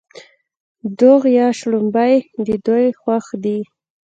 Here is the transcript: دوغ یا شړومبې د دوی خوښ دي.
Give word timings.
دوغ 0.99 1.21
یا 1.37 1.47
شړومبې 1.59 2.13
د 2.45 2.47
دوی 2.65 2.85
خوښ 2.99 3.25
دي. 3.43 3.59